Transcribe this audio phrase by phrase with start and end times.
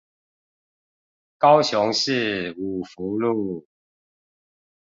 [1.37, 3.67] 高雄市五福路